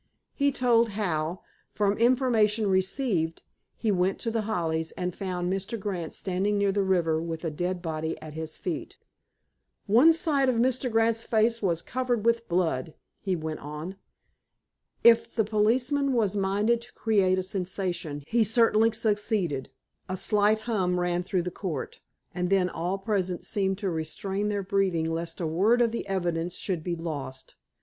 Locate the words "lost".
26.95-27.53